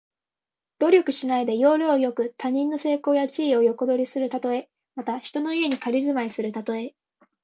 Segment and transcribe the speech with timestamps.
[0.79, 4.67] 努力しないで、要領よく他人の成功や地位を横取りするたとえ。
[4.95, 6.95] また、人の家に仮住まいするたとえ。